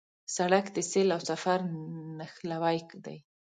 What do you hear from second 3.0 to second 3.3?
دی.